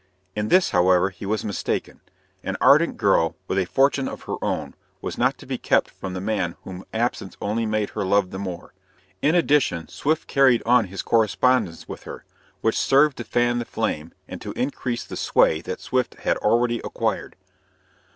[0.35, 2.01] In this, however, he was mistaken.
[2.43, 6.15] An ardent girl, with a fortune of her own, was not to be kept from
[6.15, 8.73] the man whom absence only made her love the more.
[9.21, 12.25] In addition, Swift carried on his correspondence with her,
[12.61, 16.79] which served to fan the flame and to increase the sway that Swift had already
[16.83, 17.35] acquired.